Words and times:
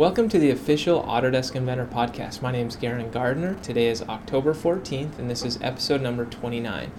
Welcome 0.00 0.30
to 0.30 0.38
the 0.38 0.50
official 0.50 1.02
Autodesk 1.02 1.54
Inventor 1.54 1.84
podcast. 1.84 2.40
My 2.40 2.50
name 2.50 2.68
is 2.68 2.76
Garin 2.76 3.10
Gardiner. 3.10 3.56
Today 3.56 3.88
is 3.88 4.00
October 4.00 4.54
14th, 4.54 5.18
and 5.18 5.28
this 5.28 5.44
is 5.44 5.58
episode 5.60 6.00
number 6.00 6.24
29. 6.24 6.90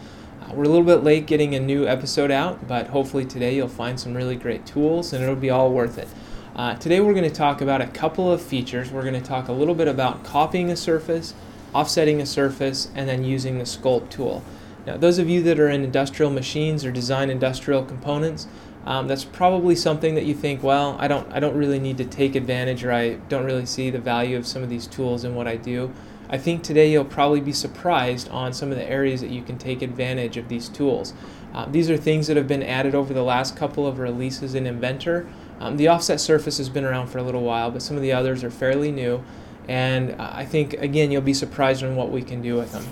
Uh, 0.41 0.53
we're 0.53 0.65
a 0.65 0.67
little 0.67 0.83
bit 0.83 1.03
late 1.03 1.25
getting 1.25 1.55
a 1.55 1.59
new 1.59 1.87
episode 1.87 2.29
out, 2.29 2.67
but 2.67 2.89
hopefully 2.89 3.25
today 3.25 3.55
you'll 3.55 3.67
find 3.67 3.99
some 3.99 4.13
really 4.13 4.35
great 4.35 4.67
tools 4.67 5.11
and 5.11 5.23
it'll 5.23 5.35
be 5.35 5.49
all 5.49 5.71
worth 5.71 5.97
it. 5.97 6.07
Uh, 6.53 6.75
today 6.75 6.99
we're 6.99 7.13
going 7.13 7.23
to 7.23 7.33
talk 7.33 7.61
about 7.61 7.79
a 7.79 7.87
couple 7.87 8.29
of 8.29 8.41
features. 8.41 8.91
We're 8.91 9.03
going 9.03 9.13
to 9.13 9.21
talk 9.21 9.47
a 9.47 9.53
little 9.53 9.73
bit 9.73 9.87
about 9.87 10.25
copying 10.25 10.69
a 10.69 10.75
surface, 10.75 11.33
offsetting 11.73 12.19
a 12.19 12.25
surface, 12.25 12.89
and 12.93 13.07
then 13.07 13.23
using 13.23 13.57
the 13.57 13.63
sculpt 13.63 14.09
tool. 14.09 14.43
Now, 14.85 14.97
those 14.97 15.17
of 15.17 15.29
you 15.29 15.41
that 15.43 15.61
are 15.61 15.69
in 15.69 15.81
industrial 15.81 16.29
machines 16.29 16.83
or 16.83 16.91
design 16.91 17.29
industrial 17.29 17.85
components, 17.85 18.47
um, 18.85 19.07
that's 19.07 19.23
probably 19.23 19.77
something 19.77 20.13
that 20.15 20.25
you 20.25 20.33
think, 20.33 20.61
well, 20.61 20.97
I 20.99 21.07
don't, 21.07 21.31
I 21.31 21.39
don't 21.39 21.55
really 21.55 21.79
need 21.79 21.97
to 21.99 22.05
take 22.05 22.35
advantage, 22.35 22.83
or 22.83 22.91
I 22.91 23.13
don't 23.29 23.45
really 23.45 23.65
see 23.65 23.89
the 23.89 23.99
value 23.99 24.35
of 24.35 24.45
some 24.45 24.61
of 24.61 24.69
these 24.69 24.87
tools 24.87 25.23
in 25.23 25.35
what 25.35 25.47
I 25.47 25.55
do. 25.55 25.93
I 26.29 26.37
think 26.37 26.63
today 26.63 26.91
you'll 26.91 27.05
probably 27.05 27.39
be 27.39 27.53
surprised 27.53 28.27
on 28.29 28.51
some 28.51 28.71
of 28.71 28.77
the 28.77 28.89
areas 28.89 29.21
that 29.21 29.29
you 29.29 29.41
can 29.41 29.57
take 29.57 29.81
advantage 29.81 30.35
of 30.35 30.49
these 30.49 30.67
tools. 30.67 31.13
Uh, 31.53 31.65
these 31.65 31.89
are 31.89 31.97
things 31.97 32.27
that 32.27 32.35
have 32.35 32.47
been 32.47 32.63
added 32.63 32.93
over 32.93 33.13
the 33.13 33.23
last 33.23 33.55
couple 33.55 33.87
of 33.87 33.99
releases 33.99 34.53
in 34.53 34.65
Inventor. 34.65 35.27
Um, 35.61 35.77
the 35.77 35.89
offset 35.89 36.19
surface 36.19 36.57
has 36.57 36.69
been 36.69 36.83
around 36.83 37.07
for 37.07 37.19
a 37.19 37.23
little 37.23 37.43
while, 37.43 37.69
but 37.69 37.83
some 37.83 37.95
of 37.95 38.01
the 38.01 38.11
others 38.11 38.43
are 38.43 38.49
fairly 38.49 38.91
new. 38.91 39.23
And 39.67 40.19
I 40.19 40.43
think, 40.43 40.73
again, 40.73 41.11
you'll 41.11 41.21
be 41.21 41.35
surprised 41.35 41.83
on 41.83 41.95
what 41.95 42.11
we 42.11 42.23
can 42.23 42.41
do 42.41 42.55
with 42.55 42.71
them. 42.71 42.83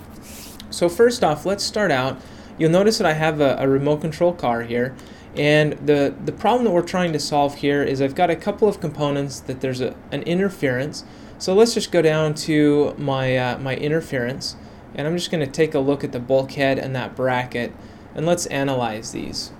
So, 0.69 0.87
first 0.87 1.23
off, 1.23 1.47
let's 1.47 1.63
start 1.63 1.89
out. 1.89 2.21
You'll 2.59 2.69
notice 2.69 2.99
that 2.99 3.07
I 3.07 3.13
have 3.13 3.41
a, 3.41 3.55
a 3.57 3.67
remote 3.67 4.01
control 4.01 4.33
car 4.33 4.61
here. 4.61 4.95
And 5.35 5.73
the, 5.73 6.13
the 6.25 6.31
problem 6.31 6.63
that 6.65 6.71
we're 6.71 6.83
trying 6.83 7.11
to 7.13 7.19
solve 7.19 7.55
here 7.55 7.81
is 7.81 8.03
I've 8.03 8.13
got 8.13 8.29
a 8.29 8.35
couple 8.35 8.67
of 8.67 8.79
components 8.79 9.39
that 9.41 9.61
there's 9.61 9.81
a, 9.81 9.95
an 10.11 10.21
interference. 10.23 11.05
So 11.39 11.55
let's 11.55 11.73
just 11.73 11.91
go 11.91 12.03
down 12.03 12.35
to 12.35 12.93
my, 12.99 13.35
uh, 13.35 13.57
my 13.57 13.75
interference 13.75 14.55
and 14.93 15.07
I'm 15.07 15.15
just 15.15 15.31
going 15.31 15.45
to 15.45 15.51
take 15.51 15.73
a 15.73 15.79
look 15.79 16.03
at 16.03 16.11
the 16.11 16.19
bulkhead 16.19 16.77
and 16.77 16.95
that 16.95 17.15
bracket 17.15 17.71
and 18.13 18.25
let's 18.25 18.45
analyze 18.47 19.11
these 19.11 19.51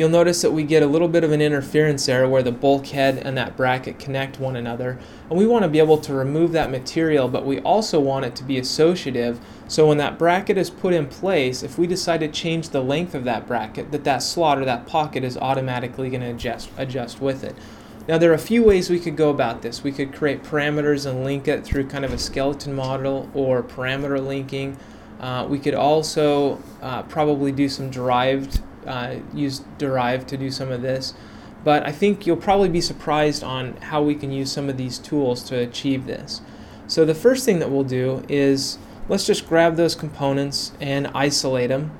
you'll 0.00 0.08
notice 0.08 0.40
that 0.40 0.50
we 0.50 0.62
get 0.62 0.82
a 0.82 0.86
little 0.86 1.08
bit 1.08 1.22
of 1.22 1.30
an 1.30 1.42
interference 1.42 2.06
there 2.06 2.26
where 2.26 2.42
the 2.42 2.50
bulkhead 2.50 3.18
and 3.18 3.36
that 3.36 3.54
bracket 3.54 3.98
connect 3.98 4.40
one 4.40 4.56
another. 4.56 4.98
And 5.28 5.38
we 5.38 5.46
want 5.46 5.62
to 5.64 5.68
be 5.68 5.78
able 5.78 5.98
to 5.98 6.14
remove 6.14 6.52
that 6.52 6.70
material, 6.70 7.28
but 7.28 7.44
we 7.44 7.60
also 7.60 8.00
want 8.00 8.24
it 8.24 8.34
to 8.36 8.42
be 8.42 8.58
associative. 8.58 9.38
So 9.68 9.86
when 9.86 9.98
that 9.98 10.18
bracket 10.18 10.56
is 10.56 10.70
put 10.70 10.94
in 10.94 11.06
place, 11.06 11.62
if 11.62 11.76
we 11.76 11.86
decide 11.86 12.20
to 12.20 12.28
change 12.28 12.70
the 12.70 12.82
length 12.82 13.14
of 13.14 13.24
that 13.24 13.46
bracket, 13.46 13.92
that 13.92 14.04
that 14.04 14.22
slot 14.22 14.58
or 14.58 14.64
that 14.64 14.86
pocket 14.86 15.22
is 15.22 15.36
automatically 15.36 16.08
going 16.08 16.22
to 16.22 16.30
adjust, 16.30 16.70
adjust 16.78 17.20
with 17.20 17.44
it. 17.44 17.54
Now 18.08 18.16
there 18.16 18.30
are 18.30 18.34
a 18.34 18.38
few 18.38 18.64
ways 18.64 18.88
we 18.88 19.00
could 19.00 19.18
go 19.18 19.28
about 19.28 19.60
this. 19.60 19.84
We 19.84 19.92
could 19.92 20.14
create 20.14 20.42
parameters 20.42 21.04
and 21.04 21.24
link 21.24 21.46
it 21.46 21.62
through 21.62 21.88
kind 21.88 22.06
of 22.06 22.12
a 22.14 22.18
skeleton 22.18 22.74
model 22.74 23.28
or 23.34 23.62
parameter 23.62 24.26
linking. 24.26 24.78
Uh, 25.20 25.46
we 25.46 25.58
could 25.58 25.74
also 25.74 26.58
uh, 26.80 27.02
probably 27.02 27.52
do 27.52 27.68
some 27.68 27.90
derived 27.90 28.62
uh, 28.86 29.16
use 29.34 29.62
Derive 29.78 30.26
to 30.28 30.36
do 30.36 30.50
some 30.50 30.70
of 30.70 30.82
this. 30.82 31.14
But 31.62 31.86
I 31.86 31.92
think 31.92 32.26
you'll 32.26 32.36
probably 32.36 32.68
be 32.68 32.80
surprised 32.80 33.44
on 33.44 33.76
how 33.76 34.02
we 34.02 34.14
can 34.14 34.32
use 34.32 34.50
some 34.50 34.68
of 34.68 34.76
these 34.76 34.98
tools 34.98 35.42
to 35.44 35.58
achieve 35.58 36.06
this. 36.06 36.40
So 36.86 37.04
the 37.04 37.14
first 37.14 37.44
thing 37.44 37.58
that 37.58 37.70
we'll 37.70 37.84
do 37.84 38.24
is 38.28 38.78
let's 39.08 39.26
just 39.26 39.46
grab 39.46 39.76
those 39.76 39.94
components 39.94 40.72
and 40.80 41.08
isolate 41.08 41.68
them. 41.68 41.92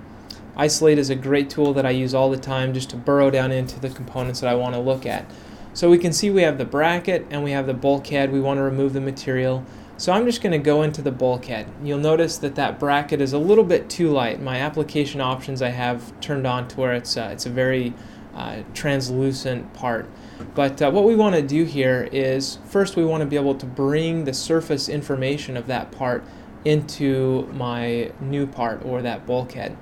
Isolate 0.57 0.99
is 0.99 1.11
a 1.11 1.15
great 1.15 1.49
tool 1.49 1.73
that 1.75 1.87
I 1.87 1.91
use 1.91 2.15
all 2.15 2.31
the 2.31 2.37
time 2.37 2.75
just 2.75 2.91
to 2.91 2.97
burrow 2.97 3.31
down 3.31 3.53
into 3.53 3.79
the 3.79 3.91
components 3.91 4.41
that 4.41 4.51
I 4.51 4.55
want 4.55 4.75
to 4.75 4.81
look 4.81 5.07
at. 5.07 5.31
So 5.73 5.89
we 5.89 5.99
can 5.99 6.13
see 6.13 6.31
we 6.31 6.43
have 6.43 6.59
the 6.59 6.65
bracket 6.65 7.27
and 7.31 7.45
we 7.45 7.53
have 7.53 7.67
the 7.67 7.75
bulkhead. 7.75 8.33
We 8.33 8.41
want 8.41 8.59
to 8.59 8.63
remove 8.63 8.93
the 8.93 9.01
material. 9.01 9.65
So 10.01 10.15
I'm 10.15 10.25
just 10.25 10.41
going 10.41 10.53
to 10.53 10.59
go 10.59 10.83
into 10.83 11.03
the 11.03 11.13
bulkhead. 11.13 11.67
You'll 11.85 11.99
notice 11.99 12.39
that 12.39 12.55
that 12.55 12.79
bracket 12.79 13.21
is 13.21 13.35
a 13.35 13.39
little 13.39 13.65
bit 13.65 13.91
too 13.91 14.09
light. 14.09 14.41
My 14.41 14.57
application 14.57 15.21
options 15.21 15.61
I 15.61 15.69
have 15.69 16.19
turned 16.23 16.47
on 16.47 16.69
to 16.69 16.81
where 16.81 16.95
it's, 16.95 17.19
uh, 17.19 17.29
it's 17.31 17.45
a 17.45 17.51
very 17.51 17.93
uh, 18.35 18.63
translucent 18.73 19.75
part. 19.75 20.09
But 20.55 20.81
uh, 20.81 20.91
what 20.91 21.05
we 21.05 21.15
want 21.17 21.35
to 21.35 21.43
do 21.43 21.65
here 21.65 22.09
is 22.13 22.57
first 22.65 22.97
we 22.97 23.05
want 23.05 23.21
to 23.21 23.27
be 23.27 23.37
able 23.37 23.55
to 23.57 23.67
bring 23.67 24.25
the 24.25 24.33
surface 24.33 24.89
information 24.89 25.55
of 25.55 25.67
that 25.67 25.93
part 25.93 26.25
into 26.65 27.47
my 27.53 28.11
new 28.23 28.47
part 28.47 28.83
or 28.83 29.03
that 29.03 29.27
bulkhead. 29.27 29.77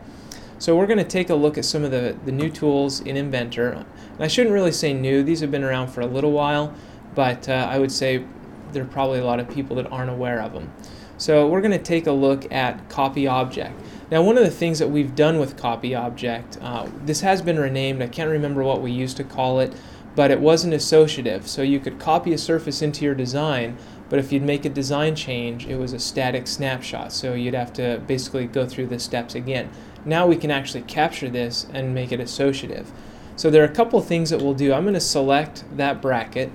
So 0.59 0.77
we're 0.77 0.89
going 0.89 0.99
to 0.99 1.05
take 1.05 1.31
a 1.31 1.37
look 1.37 1.57
at 1.57 1.65
some 1.65 1.85
of 1.85 1.93
the, 1.93 2.17
the 2.25 2.33
new 2.33 2.51
tools 2.51 3.03
in 3.03 3.17
Inventor. 3.17 3.71
And 3.71 3.87
I 4.19 4.27
shouldn't 4.27 4.53
really 4.53 4.73
say 4.73 4.93
new, 4.93 5.23
these 5.23 5.39
have 5.43 5.53
been 5.53 5.63
around 5.63 5.91
for 5.91 6.01
a 6.01 6.07
little 6.07 6.33
while, 6.33 6.75
but 7.15 7.49
uh, 7.49 7.69
I 7.71 7.79
would 7.79 7.93
say 7.93 8.25
there 8.73 8.83
are 8.83 8.87
probably 8.87 9.19
a 9.19 9.25
lot 9.25 9.41
of 9.41 9.49
people 9.49 9.77
that 9.77 9.91
aren't 9.91 10.11
aware 10.11 10.41
of 10.41 10.53
them. 10.53 10.73
So 11.17 11.49
we're 11.49 11.61
going 11.61 11.73
to 11.73 11.79
take 11.79 12.07
a 12.07 12.13
look 12.13 12.51
at 12.53 12.89
copy 12.89 13.27
object. 13.27 13.81
Now 14.11 14.23
one 14.23 14.39
of 14.39 14.45
the 14.45 14.51
things 14.51 14.79
that 14.79 14.89
we've 14.89 15.15
done 15.17 15.41
with 15.41 15.57
copy 15.57 15.95
object, 15.95 16.59
uh, 16.61 16.89
this 17.05 17.23
has 17.23 17.43
been 17.43 17.59
renamed, 17.59 18.03
I 18.03 18.07
can't 18.07 18.31
remember 18.31 18.63
what 18.63 18.81
we 18.81 18.93
used 18.93 19.17
to 19.17 19.25
call 19.25 19.59
it, 19.59 19.75
but 20.15 20.31
it 20.31 20.41
wasn't 20.41 20.75
associative. 20.75 21.49
So 21.49 21.63
you 21.63 21.81
could 21.81 21.99
copy 21.99 22.33
a 22.33 22.39
surface 22.39 22.83
into 22.83 23.05
your 23.05 23.15
design, 23.15 23.77
but 24.09 24.19
if 24.19 24.33
you'd 24.33 24.43
make 24.43 24.65
a 24.65 24.71
design 24.71 25.15
change, 25.17 25.67
it 25.67 25.77
was 25.77 25.93
a 25.93 25.99
static 25.99 26.47
snapshot. 26.47 27.13
So 27.13 27.35
you'd 27.35 27.55
have 27.55 27.73
to 27.75 28.01
basically 28.07 28.47
go 28.47 28.65
through 28.65 28.87
the 28.87 28.99
steps 28.99 29.35
again. 29.35 29.71
Now 30.05 30.27
we 30.27 30.37
can 30.37 30.51
actually 30.51 30.83
capture 30.83 31.29
this 31.29 31.67
and 31.73 31.95
make 31.95 32.13
it 32.13 32.21
associative. 32.21 32.91
So 33.37 33.51
there 33.51 33.63
are 33.63 33.67
a 33.67 33.75
couple 33.75 34.01
things 34.01 34.31
that 34.31 34.41
we'll 34.41 34.55
do. 34.55 34.73
I'm 34.73 34.85
going 34.85 34.95
to 34.95 35.01
select 35.01 35.65
that 35.77 36.01
bracket 36.01 36.51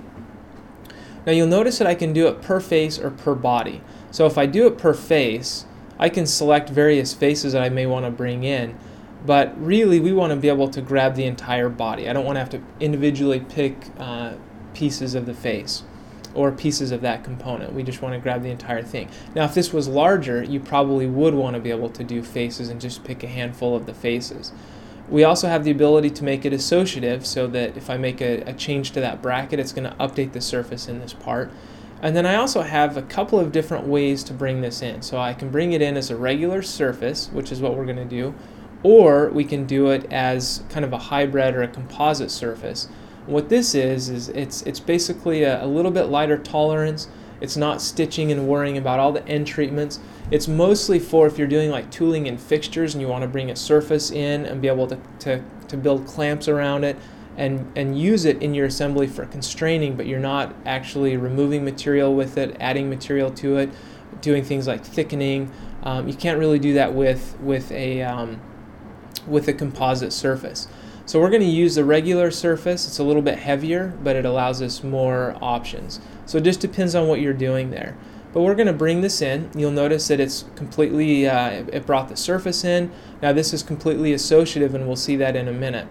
now 1.26 1.32
you'll 1.32 1.46
notice 1.46 1.78
that 1.78 1.86
I 1.86 1.94
can 1.94 2.12
do 2.12 2.26
it 2.26 2.42
per 2.42 2.60
face 2.60 2.98
or 2.98 3.10
per 3.10 3.34
body. 3.34 3.80
So 4.10 4.26
if 4.26 4.36
I 4.38 4.46
do 4.46 4.66
it 4.66 4.78
per 4.78 4.94
face, 4.94 5.66
I 5.98 6.08
can 6.08 6.26
select 6.26 6.68
various 6.68 7.14
faces 7.14 7.52
that 7.52 7.62
I 7.62 7.68
may 7.68 7.86
want 7.86 8.04
to 8.04 8.10
bring 8.10 8.44
in. 8.44 8.76
But 9.24 9.58
really, 9.58 10.00
we 10.00 10.12
want 10.12 10.32
to 10.32 10.36
be 10.36 10.48
able 10.48 10.68
to 10.68 10.82
grab 10.82 11.14
the 11.14 11.24
entire 11.24 11.70
body. 11.70 12.08
I 12.08 12.12
don't 12.12 12.26
want 12.26 12.36
to 12.36 12.40
have 12.40 12.50
to 12.50 12.62
individually 12.78 13.40
pick 13.40 13.76
uh, 13.98 14.34
pieces 14.74 15.14
of 15.14 15.24
the 15.24 15.32
face 15.32 15.82
or 16.34 16.52
pieces 16.52 16.90
of 16.90 17.00
that 17.02 17.24
component. 17.24 17.72
We 17.72 17.82
just 17.84 18.02
want 18.02 18.14
to 18.14 18.20
grab 18.20 18.42
the 18.42 18.50
entire 18.50 18.82
thing. 18.82 19.08
Now, 19.34 19.44
if 19.44 19.54
this 19.54 19.72
was 19.72 19.88
larger, 19.88 20.42
you 20.42 20.60
probably 20.60 21.06
would 21.06 21.34
want 21.34 21.54
to 21.54 21.60
be 21.60 21.70
able 21.70 21.88
to 21.90 22.04
do 22.04 22.22
faces 22.22 22.68
and 22.68 22.80
just 22.80 23.04
pick 23.04 23.22
a 23.22 23.28
handful 23.28 23.74
of 23.76 23.86
the 23.86 23.94
faces. 23.94 24.52
We 25.08 25.22
also 25.22 25.48
have 25.48 25.64
the 25.64 25.70
ability 25.70 26.10
to 26.10 26.24
make 26.24 26.44
it 26.44 26.52
associative 26.52 27.26
so 27.26 27.46
that 27.48 27.76
if 27.76 27.90
I 27.90 27.96
make 27.96 28.20
a, 28.20 28.40
a 28.42 28.52
change 28.54 28.92
to 28.92 29.00
that 29.00 29.20
bracket, 29.20 29.60
it's 29.60 29.72
going 29.72 29.88
to 29.90 29.96
update 29.96 30.32
the 30.32 30.40
surface 30.40 30.88
in 30.88 31.00
this 31.00 31.12
part. 31.12 31.50
And 32.02 32.16
then 32.16 32.26
I 32.26 32.36
also 32.36 32.62
have 32.62 32.96
a 32.96 33.02
couple 33.02 33.38
of 33.38 33.52
different 33.52 33.86
ways 33.86 34.24
to 34.24 34.34
bring 34.34 34.60
this 34.60 34.82
in. 34.82 35.02
So 35.02 35.18
I 35.18 35.34
can 35.34 35.50
bring 35.50 35.72
it 35.72 35.82
in 35.82 35.96
as 35.96 36.10
a 36.10 36.16
regular 36.16 36.62
surface, 36.62 37.28
which 37.32 37.52
is 37.52 37.60
what 37.60 37.76
we're 37.76 37.86
going 37.86 37.96
to 37.96 38.04
do, 38.04 38.34
or 38.82 39.30
we 39.30 39.44
can 39.44 39.64
do 39.66 39.88
it 39.88 40.10
as 40.12 40.62
kind 40.68 40.84
of 40.84 40.92
a 40.92 40.98
hybrid 40.98 41.54
or 41.54 41.62
a 41.62 41.68
composite 41.68 42.30
surface. 42.30 42.88
What 43.26 43.48
this 43.48 43.74
is, 43.74 44.10
is 44.10 44.28
it's, 44.30 44.62
it's 44.62 44.80
basically 44.80 45.44
a, 45.44 45.64
a 45.64 45.66
little 45.66 45.90
bit 45.90 46.04
lighter 46.04 46.36
tolerance. 46.36 47.08
It's 47.40 47.56
not 47.56 47.82
stitching 47.82 48.30
and 48.32 48.48
worrying 48.48 48.78
about 48.78 49.00
all 49.00 49.12
the 49.12 49.26
end 49.26 49.46
treatments. 49.46 50.00
It's 50.30 50.48
mostly 50.48 50.98
for 50.98 51.26
if 51.26 51.38
you're 51.38 51.46
doing 51.46 51.70
like 51.70 51.90
tooling 51.90 52.28
and 52.28 52.40
fixtures 52.40 52.94
and 52.94 53.02
you 53.02 53.08
want 53.08 53.22
to 53.22 53.28
bring 53.28 53.50
a 53.50 53.56
surface 53.56 54.10
in 54.10 54.46
and 54.46 54.62
be 54.62 54.68
able 54.68 54.86
to, 54.86 54.98
to, 55.20 55.42
to 55.68 55.76
build 55.76 56.06
clamps 56.06 56.48
around 56.48 56.84
it 56.84 56.96
and, 57.36 57.70
and 57.76 57.98
use 57.98 58.24
it 58.24 58.42
in 58.42 58.54
your 58.54 58.66
assembly 58.66 59.06
for 59.06 59.26
constraining, 59.26 59.96
but 59.96 60.06
you're 60.06 60.20
not 60.20 60.54
actually 60.64 61.16
removing 61.16 61.64
material 61.64 62.14
with 62.14 62.38
it, 62.38 62.56
adding 62.60 62.88
material 62.88 63.30
to 63.32 63.56
it, 63.56 63.70
doing 64.20 64.44
things 64.44 64.66
like 64.66 64.84
thickening. 64.84 65.50
Um, 65.82 66.08
you 66.08 66.14
can't 66.14 66.38
really 66.38 66.58
do 66.58 66.74
that 66.74 66.94
with, 66.94 67.36
with, 67.40 67.70
a, 67.72 68.02
um, 68.02 68.40
with 69.26 69.48
a 69.48 69.52
composite 69.52 70.12
surface. 70.12 70.68
So 71.06 71.20
we're 71.20 71.30
going 71.30 71.42
to 71.42 71.46
use 71.46 71.74
the 71.74 71.84
regular 71.84 72.30
surface. 72.30 72.86
It's 72.86 72.98
a 72.98 73.04
little 73.04 73.22
bit 73.22 73.38
heavier, 73.38 73.92
but 74.02 74.16
it 74.16 74.24
allows 74.24 74.62
us 74.62 74.82
more 74.82 75.36
options. 75.42 76.00
So 76.24 76.38
it 76.38 76.44
just 76.44 76.60
depends 76.60 76.94
on 76.94 77.08
what 77.08 77.20
you're 77.20 77.34
doing 77.34 77.70
there. 77.70 77.94
But 78.32 78.40
we're 78.40 78.54
going 78.54 78.68
to 78.68 78.72
bring 78.72 79.02
this 79.02 79.20
in. 79.20 79.50
You'll 79.54 79.70
notice 79.70 80.08
that 80.08 80.18
it's 80.18 80.46
completely, 80.56 81.28
uh, 81.28 81.64
it 81.70 81.86
brought 81.86 82.08
the 82.08 82.16
surface 82.16 82.64
in. 82.64 82.90
Now 83.20 83.32
this 83.32 83.52
is 83.52 83.62
completely 83.62 84.12
associative 84.12 84.74
and 84.74 84.86
we'll 84.86 84.96
see 84.96 85.16
that 85.16 85.36
in 85.36 85.46
a 85.46 85.52
minute. 85.52 85.86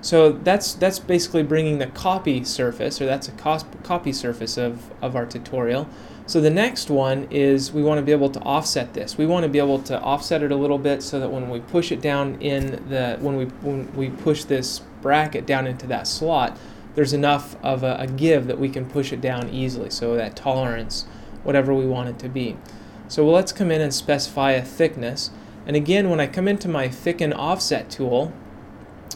So 0.00 0.32
that's 0.32 0.74
that's 0.74 1.00
basically 1.00 1.42
bringing 1.42 1.78
the 1.78 1.88
copy 1.88 2.44
surface, 2.44 3.00
or 3.00 3.06
that's 3.06 3.28
a 3.28 3.32
copy 3.32 4.12
surface 4.12 4.56
of, 4.56 4.92
of 5.02 5.16
our 5.16 5.26
tutorial. 5.26 5.88
So 6.28 6.42
the 6.42 6.50
next 6.50 6.90
one 6.90 7.26
is 7.30 7.72
we 7.72 7.82
want 7.82 8.00
to 8.00 8.04
be 8.04 8.12
able 8.12 8.28
to 8.28 8.40
offset 8.40 8.92
this. 8.92 9.16
We 9.16 9.24
want 9.24 9.44
to 9.44 9.48
be 9.48 9.58
able 9.58 9.80
to 9.84 9.98
offset 9.98 10.42
it 10.42 10.52
a 10.52 10.56
little 10.56 10.76
bit 10.76 11.02
so 11.02 11.18
that 11.20 11.30
when 11.30 11.48
we 11.48 11.60
push 11.60 11.90
it 11.90 12.02
down 12.02 12.38
in 12.42 12.86
the, 12.90 13.16
when 13.18 13.36
we, 13.36 13.46
when 13.46 13.90
we 13.96 14.10
push 14.10 14.44
this 14.44 14.80
bracket 15.00 15.46
down 15.46 15.66
into 15.66 15.86
that 15.86 16.06
slot, 16.06 16.58
there's 16.94 17.14
enough 17.14 17.56
of 17.64 17.82
a, 17.82 17.96
a 18.00 18.06
give 18.06 18.46
that 18.46 18.58
we 18.58 18.68
can 18.68 18.84
push 18.84 19.10
it 19.10 19.22
down 19.22 19.48
easily. 19.48 19.88
So 19.88 20.16
that 20.16 20.36
tolerance, 20.36 21.06
whatever 21.44 21.72
we 21.72 21.86
want 21.86 22.10
it 22.10 22.18
to 22.18 22.28
be. 22.28 22.58
So 23.08 23.26
let's 23.26 23.50
come 23.50 23.70
in 23.70 23.80
and 23.80 23.94
specify 23.94 24.50
a 24.50 24.62
thickness. 24.62 25.30
And 25.66 25.76
again, 25.76 26.10
when 26.10 26.20
I 26.20 26.26
come 26.26 26.46
into 26.46 26.68
my 26.68 26.88
thicken 26.88 27.32
offset 27.32 27.88
tool, 27.88 28.34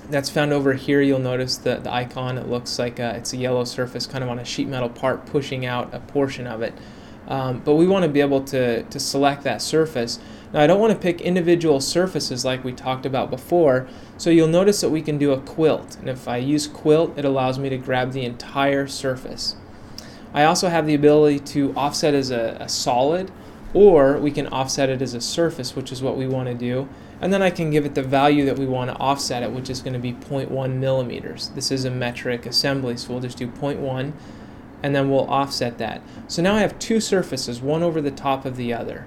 that's 0.08 0.30
found 0.30 0.54
over 0.54 0.72
here. 0.72 1.02
You'll 1.02 1.18
notice 1.18 1.58
the, 1.58 1.76
the 1.76 1.92
icon. 1.92 2.38
It 2.38 2.48
looks 2.48 2.78
like 2.78 2.98
a, 2.98 3.16
it's 3.16 3.34
a 3.34 3.36
yellow 3.36 3.64
surface 3.64 4.06
kind 4.06 4.24
of 4.24 4.30
on 4.30 4.38
a 4.38 4.46
sheet 4.46 4.66
metal 4.66 4.88
part 4.88 5.26
pushing 5.26 5.66
out 5.66 5.92
a 5.92 6.00
portion 6.00 6.46
of 6.46 6.62
it. 6.62 6.72
Um, 7.28 7.60
but 7.64 7.74
we 7.74 7.86
want 7.86 8.04
to 8.04 8.08
be 8.08 8.20
able 8.20 8.42
to, 8.44 8.82
to 8.82 9.00
select 9.00 9.44
that 9.44 9.62
surface. 9.62 10.18
Now 10.52 10.60
I 10.60 10.66
don't 10.66 10.80
want 10.80 10.92
to 10.92 10.98
pick 10.98 11.20
individual 11.20 11.80
surfaces 11.80 12.44
like 12.44 12.64
we 12.64 12.72
talked 12.72 13.06
about 13.06 13.30
before, 13.30 13.86
so 14.18 14.30
you'll 14.30 14.48
notice 14.48 14.80
that 14.80 14.90
we 14.90 15.02
can 15.02 15.18
do 15.18 15.32
a 15.32 15.40
quilt. 15.40 15.96
And 15.96 16.08
if 16.08 16.28
I 16.28 16.38
use 16.38 16.66
quilt, 16.66 17.16
it 17.16 17.24
allows 17.24 17.58
me 17.58 17.68
to 17.68 17.78
grab 17.78 18.12
the 18.12 18.24
entire 18.24 18.86
surface. 18.86 19.56
I 20.34 20.44
also 20.44 20.68
have 20.68 20.86
the 20.86 20.94
ability 20.94 21.40
to 21.40 21.74
offset 21.74 22.14
as 22.14 22.30
a, 22.30 22.56
a 22.60 22.68
solid, 22.68 23.30
or 23.74 24.18
we 24.18 24.30
can 24.30 24.46
offset 24.48 24.88
it 24.88 25.00
as 25.00 25.14
a 25.14 25.20
surface, 25.20 25.76
which 25.76 25.92
is 25.92 26.02
what 26.02 26.16
we 26.16 26.26
want 26.26 26.48
to 26.48 26.54
do. 26.54 26.88
And 27.20 27.32
then 27.32 27.40
I 27.40 27.50
can 27.50 27.70
give 27.70 27.86
it 27.86 27.94
the 27.94 28.02
value 28.02 28.44
that 28.46 28.58
we 28.58 28.66
want 28.66 28.90
to 28.90 28.96
offset 28.96 29.42
it, 29.42 29.52
which 29.52 29.70
is 29.70 29.80
going 29.80 29.92
to 29.92 29.98
be 29.98 30.12
0.1 30.12 30.74
millimeters. 30.74 31.50
This 31.50 31.70
is 31.70 31.84
a 31.84 31.90
metric 31.90 32.46
assembly, 32.46 32.96
so 32.96 33.12
we'll 33.12 33.22
just 33.22 33.38
do 33.38 33.46
0.1 33.46 34.12
and 34.82 34.94
then 34.94 35.10
we'll 35.10 35.30
offset 35.30 35.78
that. 35.78 36.02
So 36.28 36.42
now 36.42 36.56
I 36.56 36.60
have 36.60 36.78
two 36.78 37.00
surfaces, 37.00 37.60
one 37.60 37.82
over 37.82 38.00
the 38.00 38.10
top 38.10 38.44
of 38.44 38.56
the 38.56 38.72
other. 38.74 39.06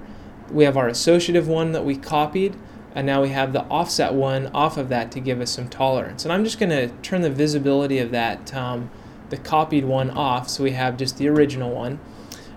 We 0.51 0.63
have 0.63 0.77
our 0.77 0.88
associative 0.88 1.48
one 1.48 1.72
that 1.74 1.86
we 1.86 1.95
copied, 1.95 2.56
and 2.94 3.06
now 3.06 3.22
we 3.22 3.30
have 3.30 3.51
the 3.51 3.63
offset 3.63 4.13
one 4.13 4.48
off 4.48 4.77
of 4.77 4.89
that 4.89 5.12
to 5.12 5.19
give 5.19 5.42
us 5.42 5.51
some 5.51 5.68
tolerance. 5.68 6.24
And 6.24 6.31
I'm 6.31 6.44
just 6.44 6.60
going 6.60 6.69
to 6.69 6.88
turn 7.01 7.22
the 7.22 7.30
visibility 7.30 8.00
of 8.00 8.12
that, 8.12 8.54
um, 8.54 8.89
the 9.30 9.38
copied 9.38 9.86
one 9.86 10.10
off, 10.12 10.50
so 10.50 10.63
we 10.63 10.72
have 10.72 10.98
just 10.98 11.18
the 11.18 11.27
original 11.27 11.72
one. 11.72 12.00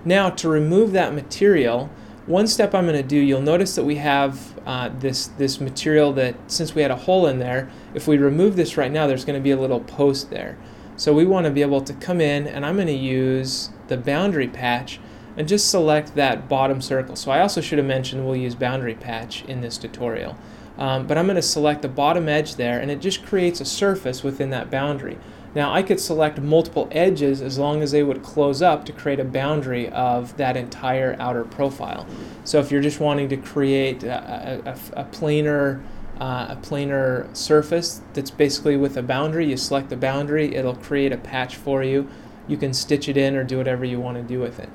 Now 0.05 0.31
to 0.31 0.49
remove 0.49 0.93
that 0.93 1.13
material, 1.13 1.91
one 2.27 2.47
step 2.47 2.75
I'm 2.75 2.85
going 2.85 2.95
to 2.95 3.03
do, 3.03 3.17
you'll 3.17 3.41
notice 3.41 3.75
that 3.75 3.85
we 3.85 3.97
have 3.97 4.61
uh, 4.67 4.91
this, 5.01 5.29
this 5.39 5.61
material 5.61 6.13
that, 6.13 6.37
since 6.47 6.75
we 6.75 6.83
had 6.83 6.91
a 6.91 6.97
hole 6.97 7.27
in 7.27 7.39
there, 7.39 7.71
if 7.95 8.07
we 8.07 8.19
remove 8.19 8.55
this 8.55 8.77
right 8.77 8.93
now, 8.93 9.07
there's 9.07 9.25
going 9.25 9.39
to 9.39 9.43
be 9.43 9.51
a 9.51 9.59
little 9.59 9.81
post 9.81 10.31
there. 10.31 10.59
So 10.99 11.15
we 11.15 11.25
want 11.25 11.45
to 11.45 11.53
be 11.53 11.63
able 11.63 11.81
to 11.83 11.95
come 11.95 12.21
in, 12.21 12.49
and 12.49 12.67
I'm 12.67 12.75
going 12.75 12.89
to 12.89 12.93
use 12.93 13.71
the 13.87 13.97
boundary 13.97 14.49
patch 14.49 14.99
and 15.37 15.47
just 15.47 15.71
select 15.71 16.17
that 16.17 16.49
bottom 16.49 16.83
circle. 16.83 17.15
So 17.15 17.31
I 17.31 17.41
also 17.41 17.61
should 17.61 17.79
have 17.79 17.87
mentioned 17.87 18.27
we'll 18.27 18.35
use 18.35 18.57
boundary 18.57 18.97
patch 18.97 19.45
in 19.45 19.61
this 19.61 19.79
tutorial. 19.79 20.37
Um, 20.77 21.07
but 21.07 21.17
I'm 21.17 21.27
going 21.27 21.37
to 21.37 21.43
select 21.43 21.83
the 21.83 21.89
bottom 21.89 22.29
edge 22.29 22.57
there, 22.57 22.81
and 22.81 22.91
it 22.91 23.01
just 23.01 23.25
creates 23.25 23.61
a 23.61 23.65
surface 23.65 24.25
within 24.25 24.51
that 24.51 24.73
boundary. 24.73 25.19
Now 25.55 25.73
I 25.73 25.85
could 25.85 26.01
select 26.01 26.41
multiple 26.41 26.89
edges 26.91 27.41
as 27.41 27.59
long 27.59 27.81
as 27.81 27.93
they 27.93 28.03
would 28.03 28.23
close 28.23 28.61
up 28.61 28.85
to 28.87 28.93
create 28.93 29.21
a 29.21 29.25
boundary 29.25 29.89
of 29.91 30.37
that 30.37 30.57
entire 30.57 31.17
outer 31.21 31.45
profile. 31.45 32.07
So 32.43 32.59
if 32.59 32.73
you're 32.73 32.83
just 32.83 33.01
wanting 33.01 33.29
to 33.29 33.37
create 33.37 34.03
a, 34.03 34.63
a, 34.67 35.01
a 35.01 35.05
planar 35.05 35.81
uh, 36.21 36.47
a 36.51 36.57
planar 36.57 37.35
surface 37.37 38.01
that's 38.13 38.31
basically 38.31 38.77
with 38.77 38.97
a 38.97 39.03
boundary, 39.03 39.49
you 39.49 39.57
select 39.57 39.89
the 39.89 39.97
boundary, 39.97 40.55
it'll 40.55 40.75
create 40.75 41.13
a 41.13 41.17
patch 41.17 41.57
for 41.57 41.83
you. 41.83 42.09
You 42.49 42.57
can 42.57 42.73
stitch 42.75 43.09
it 43.09 43.17
in 43.17 43.37
or 43.37 43.45
do 43.45 43.59
whatever 43.59 43.85
you 43.85 44.01
want 44.01 44.17
to 44.17 44.23
do 44.23 44.41
with 44.41 44.59
it. 44.59 44.71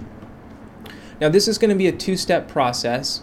Now 1.19 1.29
this 1.29 1.47
is 1.47 1.57
going 1.57 1.69
to 1.69 1.75
be 1.75 1.87
a 1.87 1.91
two-step 1.91 2.47
process. 2.47 3.21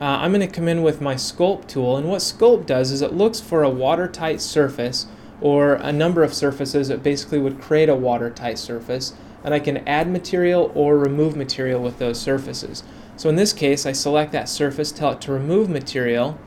Uh, 0.00 0.04
I'm 0.04 0.32
going 0.32 0.46
to 0.46 0.52
come 0.52 0.68
in 0.68 0.82
with 0.82 1.00
my 1.00 1.14
sculpt 1.14 1.68
tool 1.68 1.96
and 1.96 2.08
what 2.08 2.20
sculpt 2.20 2.66
does 2.66 2.90
is 2.90 3.00
it 3.00 3.14
looks 3.14 3.40
for 3.40 3.62
a 3.62 3.70
watertight 3.70 4.40
surface 4.40 5.06
or 5.40 5.74
a 5.74 5.92
number 5.92 6.22
of 6.22 6.34
surfaces 6.34 6.88
that 6.88 7.02
basically 7.02 7.38
would 7.38 7.60
create 7.60 7.88
a 7.88 7.94
watertight 7.94 8.58
surface 8.58 9.14
and 9.44 9.54
I 9.54 9.60
can 9.60 9.86
add 9.88 10.10
material 10.10 10.72
or 10.74 10.98
remove 10.98 11.36
material 11.36 11.80
with 11.80 11.98
those 11.98 12.20
surfaces. 12.20 12.82
So 13.16 13.28
in 13.28 13.36
this 13.36 13.52
case 13.52 13.86
I 13.86 13.92
select 13.92 14.32
that 14.32 14.48
surface, 14.48 14.90
tell 14.90 15.12
it 15.12 15.20
to 15.22 15.32
remove 15.32 15.70
material 15.70 16.38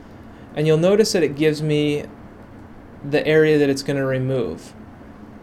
and 0.54 0.66
you'll 0.66 0.78
notice 0.78 1.12
that 1.12 1.22
it 1.22 1.36
gives 1.36 1.62
me 1.62 2.04
the 3.04 3.26
area 3.26 3.58
that 3.58 3.70
it's 3.70 3.82
going 3.82 3.96
to 3.96 4.04
remove. 4.04 4.74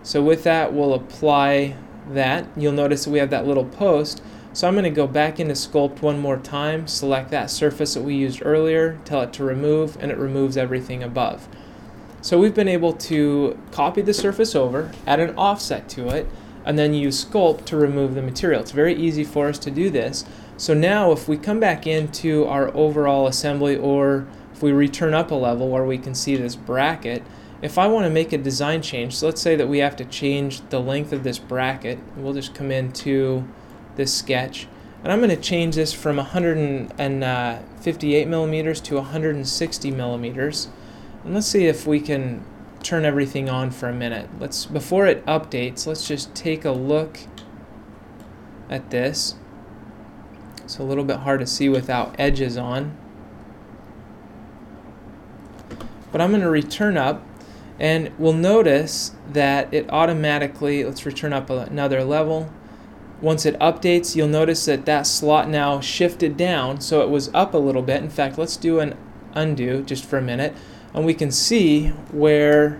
So 0.04 0.24
with 0.24 0.44
that 0.44 0.74
we'll 0.74 0.94
apply 0.94 1.76
that. 2.10 2.48
You'll 2.56 2.74
notice 2.74 3.06
that 3.06 3.12
we 3.12 3.20
have 3.20 3.30
that 3.30 3.48
little 3.48 3.66
post. 3.66 4.22
So 4.54 4.68
I'm 4.68 4.74
going 4.74 4.86
to 4.86 4.90
go 4.90 5.08
back 5.08 5.40
into 5.40 5.54
Sculpt 5.54 6.02
one 6.02 6.20
more 6.20 6.38
time, 6.38 6.88
select 6.88 7.30
that 7.32 7.52
surface 7.52 7.94
that 7.94 8.02
we 8.02 8.16
used 8.16 8.42
earlier, 8.44 9.00
tell 9.06 9.22
it 9.22 9.34
to 9.34 9.44
remove, 9.44 9.98
and 10.02 10.12
it 10.12 10.18
removes 10.18 10.58
everything 10.58 11.04
above. 11.04 11.48
So 12.22 12.40
we've 12.40 12.56
been 12.56 12.68
able 12.68 12.94
to 12.94 13.58
copy 13.72 14.02
the 14.02 14.14
surface 14.14 14.56
over, 14.56 14.92
add 15.06 15.20
an 15.20 15.36
offset 15.38 15.88
to 15.90 16.10
it, 16.10 16.28
and 16.66 16.78
then 16.78 16.94
use 16.94 17.24
Sculpt 17.24 17.66
to 17.66 17.78
remove 17.78 18.16
the 18.16 18.22
material. 18.22 18.62
It's 18.62 18.72
very 18.72 18.96
easy 18.96 19.24
for 19.24 19.48
us 19.48 19.60
to 19.60 19.72
do 19.72 19.90
this. 19.90 20.26
So 20.58 20.74
now 20.74 21.12
if 21.12 21.28
we 21.28 21.38
come 21.38 21.60
back 21.60 21.86
into 21.86 22.46
our 22.46 22.76
overall 22.76 23.28
assembly 23.28 23.78
or 23.78 24.28
if 24.58 24.64
we 24.64 24.72
return 24.72 25.14
up 25.14 25.30
a 25.30 25.36
level 25.36 25.70
where 25.70 25.86
we 25.86 26.00
can 26.00 26.16
see 26.16 26.36
this 26.36 26.56
bracket, 26.56 27.22
if 27.62 27.78
I 27.78 27.86
want 27.86 28.06
to 28.06 28.10
make 28.10 28.34
a 28.34 28.40
design 28.40 28.82
change, 28.82 29.16
so 29.16 29.28
let's 29.28 29.40
say 29.40 29.56
that 29.56 29.68
we 29.68 29.78
have 29.78 29.96
to 29.98 30.06
change 30.06 30.68
the 30.70 30.80
length 30.80 31.14
of 31.14 31.24
this 31.24 31.38
bracket, 31.38 32.00
we'll 32.16 32.34
just 32.34 32.56
come 32.56 32.72
into 32.72 33.48
this 33.98 34.12
sketch, 34.12 34.68
and 35.04 35.14
I'm 35.14 35.20
going 35.20 35.30
to 35.30 35.36
change 35.36 35.76
this 35.76 35.94
from 35.94 36.18
158 36.18 38.24
uh, 38.24 38.28
millimeters 38.28 38.82
to 38.82 38.96
160 38.96 39.92
millimeters. 39.92 40.70
And 41.24 41.36
let's 41.36 41.46
see 41.46 41.68
if 41.68 41.86
we 41.86 42.00
can 42.00 42.44
turn 42.82 43.06
everything 43.06 43.52
on 43.52 43.70
for 43.70 43.90
a 43.90 43.94
minute. 43.94 44.28
Let's 44.40 44.66
before 44.66 45.06
it 45.06 45.24
updates, 45.28 45.86
let's 45.86 46.08
just 46.08 46.34
take 46.34 46.66
a 46.66 46.72
look 46.72 47.20
at 48.72 48.90
this. 48.90 49.36
It's 50.64 50.80
a 50.80 50.84
little 50.84 51.04
bit 51.04 51.18
hard 51.18 51.42
to 51.42 51.48
see 51.48 51.70
without 51.70 52.16
edges 52.18 52.58
on. 52.58 52.98
But 56.12 56.22
I'm 56.22 56.30
going 56.30 56.42
to 56.42 56.50
return 56.50 56.98
up 56.98 57.24
and 57.80 58.12
we'll 58.18 58.34
notice 58.34 59.12
that 59.32 59.72
it 59.74 59.90
automatically, 59.90 60.84
let's 60.84 61.06
return 61.06 61.34
up 61.34 61.50
another 61.50 62.04
level. 62.04 62.52
Once 63.22 63.46
it 63.46 63.58
updates, 63.60 64.16
you'll 64.16 64.28
notice 64.28 64.66
that 64.66 64.86
that 64.86 65.06
slot 65.06 65.50
now 65.50 65.80
shifted 65.80 66.38
down, 66.38 66.82
so 66.82 67.02
it 67.02 67.10
was 67.10 67.32
up 67.34 67.54
a 67.54 67.58
little 67.58 67.82
bit. 67.82 68.02
In 68.02 68.10
fact, 68.10 68.38
let's 68.38 68.58
do 68.58 68.80
an 68.80 68.96
undo 69.34 69.84
just 69.84 70.06
for 70.06 70.18
a 70.18 70.22
minute 70.22 70.56
and 70.94 71.06
we 71.06 71.14
can 71.14 71.32
see 71.32 71.90
where 72.12 72.80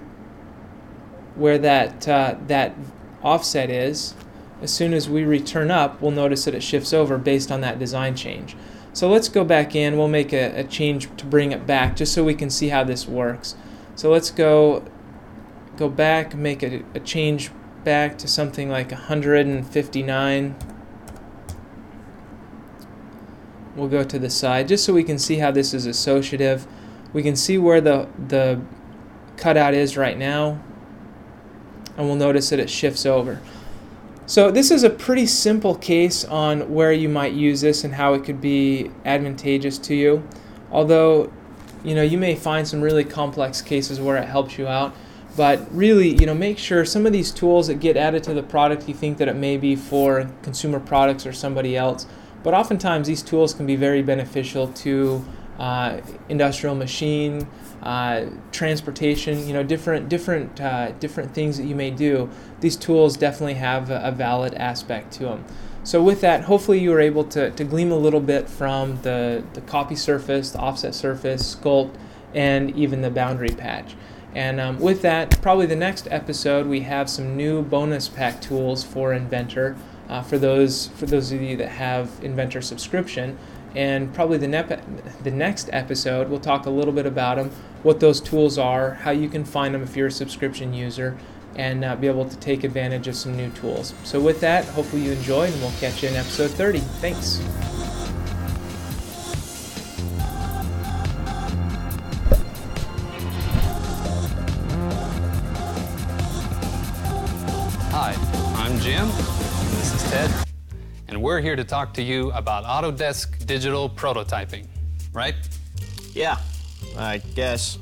where 1.36 1.60
that 1.60 2.08
uh, 2.08 2.36
that 2.48 2.76
offset 3.22 3.70
is. 3.70 4.16
As 4.60 4.74
soon 4.74 4.96
as 4.96 5.08
we 5.08 5.24
return 5.24 5.70
up, 5.70 6.02
we'll 6.02 6.10
notice 6.10 6.46
that 6.46 6.56
it 6.56 6.64
shifts 6.64 6.94
over 6.94 7.20
based 7.20 7.52
on 7.52 7.62
that 7.62 7.78
design 7.78 8.16
change. 8.16 8.56
So 8.98 9.08
let's 9.08 9.30
go 9.30 9.44
back 9.44 9.76
in. 9.76 9.96
We'll 9.96 10.08
make 10.08 10.34
a, 10.34 10.62
a 10.62 10.64
change 10.64 11.16
to 11.18 11.26
bring 11.28 11.52
it 11.52 11.68
back 11.68 11.96
just 11.96 12.16
so 12.16 12.24
we 12.24 12.34
can 12.34 12.50
see 12.50 12.70
how 12.70 12.84
this 12.84 13.08
works. 13.08 13.56
So 13.94 14.10
let's 14.10 14.32
go 14.32 14.84
go 15.76 15.88
back, 15.88 16.34
make 16.34 16.64
a, 16.64 16.82
a 16.96 17.00
change 17.00 17.52
back 17.84 18.18
to 18.18 18.28
something 18.28 18.72
like 18.72 18.90
159. 18.90 20.56
We'll 23.76 23.88
go 23.88 24.04
to 24.04 24.18
the 24.18 24.32
side 24.32 24.68
just 24.68 24.84
so 24.84 24.94
we 24.94 25.04
can 25.04 25.20
see 25.20 25.36
how 25.36 25.52
this 25.52 25.76
is 25.76 25.86
associative. 25.86 26.66
We 27.14 27.22
can 27.22 27.36
see 27.36 27.60
where 27.60 27.80
the, 27.80 28.10
the 28.28 28.60
cutout 29.36 29.76
is 29.76 29.96
right 29.96 30.18
now, 30.18 30.60
and 31.96 32.08
we'll 32.08 32.16
notice 32.16 32.50
that 32.50 32.60
it 32.60 32.72
shifts 32.72 33.06
over. 33.06 33.42
So 34.28 34.52
this 34.52 34.72
is 34.72 34.84
a 34.84 34.90
pretty 34.90 35.26
simple 35.26 35.74
case 35.74 36.26
on 36.26 36.74
where 36.74 36.92
you 36.92 37.08
might 37.08 37.32
use 37.32 37.62
this 37.62 37.86
and 37.86 37.94
how 37.94 38.14
it 38.14 38.26
could 38.26 38.42
be 38.42 38.92
advantageous 39.06 39.78
to 39.80 39.96
you. 39.96 40.28
Although, 40.70 41.32
you 41.82 41.96
know, 41.96 42.02
you 42.02 42.18
may 42.18 42.36
find 42.36 42.68
some 42.68 42.82
really 42.82 43.06
complex 43.06 43.62
cases 43.62 44.02
where 44.02 44.18
it 44.18 44.28
helps 44.28 44.58
you 44.58 44.68
out. 44.68 44.94
But 45.38 45.74
really, 45.74 46.10
you 46.10 46.26
know, 46.26 46.34
make 46.34 46.58
sure 46.58 46.84
some 46.84 47.06
of 47.06 47.14
these 47.14 47.32
tools 47.32 47.68
that 47.68 47.76
get 47.76 47.96
added 47.96 48.22
to 48.24 48.34
the 48.34 48.44
product, 48.44 48.90
you 48.90 48.94
think 48.94 49.18
that 49.20 49.30
it 49.30 49.38
may 49.38 49.56
be 49.56 49.78
for 49.78 50.30
consumer 50.44 50.82
products 50.82 51.26
or 51.26 51.32
somebody 51.32 51.78
else. 51.78 52.06
But 52.44 52.54
oftentimes 52.54 53.08
these 53.08 53.24
tools 53.24 53.54
can 53.54 53.66
be 53.66 53.78
very 53.78 54.02
beneficial 54.02 54.68
to 54.68 55.24
uh, 55.58 56.02
industrial 56.30 56.76
machine, 56.76 57.48
uh, 57.82 58.26
transportation, 58.52 59.48
you 59.48 59.54
know, 59.54 59.64
different 59.64 60.10
different 60.10 60.60
uh, 60.62 60.92
different 60.94 61.34
things 61.34 61.58
that 61.58 61.66
you 61.66 61.76
may 61.76 61.92
do. 61.92 62.30
These 62.60 62.76
tools 62.76 63.18
definitely 63.18 63.56
have 63.56 63.90
a, 63.90 64.02
a, 64.04 64.12
valid 64.12 64.54
aspect 64.56 65.14
to 65.14 65.24
them. 65.26 65.46
So 65.84 66.04
with 66.04 66.22
that, 66.22 66.44
hopefully 66.44 66.80
you 66.80 66.90
were 66.90 67.00
able 67.00 67.24
to, 67.26 67.52
to 67.52 67.64
glean 67.64 67.92
a 67.92 67.98
little 67.98 68.20
bit 68.20 68.50
from 68.50 69.02
the, 69.04 69.44
the 69.54 69.62
copy 69.62 69.96
surface, 69.96 70.52
the 70.52 70.60
offset 70.60 70.94
surface, 70.94 71.56
sculpt, 71.56 71.96
and 72.34 72.76
even 72.76 73.02
the 73.02 73.10
boundary 73.10 73.50
patch. 73.50 73.96
And 74.36 74.60
um, 74.60 74.80
with 74.80 75.02
that, 75.04 75.42
probably 75.42 75.66
the 75.66 75.76
next 75.78 76.08
episode, 76.12 76.68
we 76.68 76.82
have 76.82 77.10
some 77.10 77.38
new 77.38 77.62
bonus 77.62 78.10
pack 78.10 78.42
tools 78.42 78.84
for 78.84 79.14
Inventor. 79.14 79.78
Uh, 80.10 80.22
for 80.22 80.38
those 80.38 80.88
for 80.96 81.06
those 81.06 81.32
of 81.32 81.42
you 81.42 81.58
that 81.58 81.70
have 81.70 82.10
Inventor 82.22 82.62
subscription, 82.62 83.38
and 83.78 84.12
probably 84.12 84.40
the, 84.40 84.48
nep- 84.48 84.82
the 85.24 85.30
next 85.30 85.70
episode, 85.72 86.30
we'll 86.30 86.40
talk 86.40 86.66
a 86.66 86.70
little 86.70 86.92
bit 86.92 87.06
about 87.06 87.38
them, 87.38 87.52
what 87.84 88.00
those 88.00 88.20
tools 88.20 88.58
are, 88.58 88.96
how 88.96 89.12
you 89.12 89.30
can 89.30 89.46
find 89.46 89.76
them 89.76 89.84
if 89.84 89.96
you're 89.96 90.08
a 90.08 90.12
subscription 90.12 90.74
user, 90.74 91.16
and 91.56 91.86
uh, 91.86 91.96
be 91.96 92.08
able 92.08 92.28
to 92.28 92.36
take 92.38 92.64
advantage 92.64 93.08
of 93.08 93.16
some 93.16 93.38
new 93.38 93.52
tools. 93.52 93.94
So, 94.04 94.20
with 94.20 94.42
that, 94.42 94.66
hopefully 94.66 95.04
you 95.04 95.12
enjoyed, 95.12 95.54
and 95.54 95.62
we'll 95.62 95.72
catch 95.80 96.02
you 96.02 96.10
in 96.10 96.16
episode 96.16 96.50
30. 96.50 96.80
Thanks. 96.80 97.40
We're 111.38 111.42
here 111.42 111.56
to 111.56 111.64
talk 111.64 111.94
to 111.94 112.02
you 112.02 112.32
about 112.32 112.64
Autodesk 112.64 113.46
digital 113.46 113.88
prototyping, 113.88 114.66
right? 115.14 115.36
Yeah, 116.14 116.40
I 116.98 117.20
guess. 117.36 117.78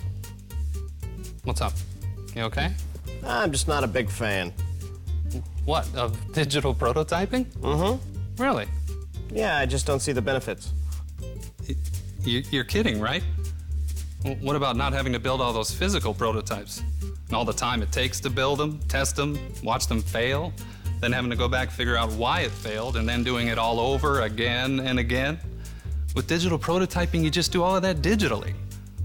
What's 1.46 1.62
up? 1.62 1.72
You 2.36 2.42
okay? 2.42 2.74
I'm 3.26 3.54
just 3.54 3.70
not 3.70 3.86
a 3.86 3.88
big 3.88 4.10
fan. 4.10 4.52
What, 5.64 5.88
of 5.96 6.34
digital 6.34 6.76
prototyping? 6.76 7.46
Mm-hmm. 7.46 8.44
Really? 8.44 8.68
Yeah, 9.32 9.58
I 9.58 9.66
just 9.66 9.86
don't 9.86 10.02
see 10.02 10.12
the 10.12 10.22
benefits. 10.22 10.74
You, 12.26 12.44
you're 12.52 12.66
kidding, 12.66 13.00
right? 13.00 13.24
What 14.42 14.58
about 14.58 14.76
not 14.76 14.92
having 14.92 15.14
to 15.14 15.20
build 15.20 15.40
all 15.40 15.54
those 15.54 15.72
physical 15.72 16.14
prototypes? 16.14 16.84
And 17.02 17.34
all 17.34 17.46
the 17.46 17.54
time 17.54 17.82
it 17.82 17.94
takes 17.94 18.20
to 18.20 18.30
build 18.30 18.60
them, 18.60 18.82
test 18.90 19.16
them, 19.16 19.40
watch 19.64 19.88
them 19.88 20.02
fail, 20.02 20.52
then 21.06 21.12
having 21.12 21.30
to 21.30 21.36
go 21.36 21.48
back, 21.48 21.70
figure 21.70 21.96
out 21.96 22.12
why 22.14 22.40
it 22.42 22.50
failed, 22.50 22.98
and 22.98 23.08
then 23.08 23.24
doing 23.24 23.50
it 23.50 23.60
all 23.60 23.80
over 23.80 24.22
again 24.22 24.80
and 24.80 24.98
again? 24.98 25.40
With 26.16 26.26
digital 26.26 26.58
prototyping, 26.58 27.24
you 27.24 27.30
just 27.30 27.52
do 27.52 27.62
all 27.62 27.76
of 27.76 27.84
that 27.84 27.98
digitally 27.98 28.56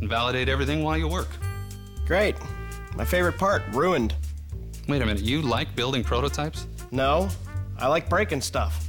and 0.00 0.08
validate 0.08 0.48
everything 0.48 0.82
while 0.82 0.96
you 0.96 1.06
work. 1.06 1.28
Great. 2.06 2.36
My 2.96 3.04
favorite 3.04 3.36
part, 3.36 3.62
ruined. 3.72 4.14
Wait 4.88 5.02
a 5.02 5.04
minute, 5.04 5.22
you 5.22 5.42
like 5.42 5.76
building 5.76 6.02
prototypes? 6.02 6.66
No, 6.90 7.28
I 7.78 7.86
like 7.86 8.08
breaking 8.08 8.40
stuff. 8.40 8.88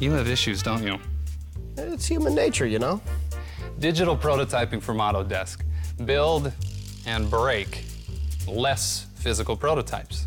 You 0.00 0.10
have 0.10 0.28
issues, 0.28 0.60
don't 0.60 0.82
you? 0.82 0.98
It's 1.76 2.06
human 2.06 2.34
nature, 2.34 2.66
you 2.66 2.80
know? 2.80 3.00
Digital 3.78 4.16
prototyping 4.16 4.82
from 4.82 4.96
Autodesk. 4.96 5.62
Build 6.04 6.52
and 7.06 7.30
break 7.30 7.84
less 8.48 9.06
physical 9.14 9.56
prototypes. 9.56 10.26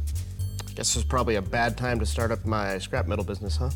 Guess 0.76 0.96
it's 0.96 1.06
probably 1.06 1.36
a 1.36 1.42
bad 1.42 1.78
time 1.78 2.00
to 2.00 2.06
start 2.06 2.32
up 2.32 2.46
my 2.46 2.80
scrap 2.80 3.08
metal 3.08 3.24
business, 3.24 3.58
huh? 3.58 3.70